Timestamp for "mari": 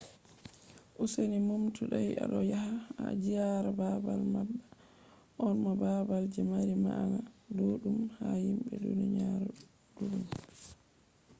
6.51-6.73